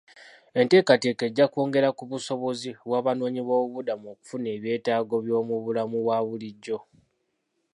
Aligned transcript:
Enteekateeka 0.59 1.23
ejja 1.29 1.45
kwongera 1.51 1.89
ku 1.97 2.03
busobozi 2.11 2.69
bw'abanoonyi 2.87 3.41
boobuibudamu 3.47 4.05
okufuna 4.13 4.47
ebyetaago 4.55 5.15
by'omu 5.25 5.55
bulamu 5.63 5.97
bwa 6.05 6.19
bulijjo. 6.27 6.77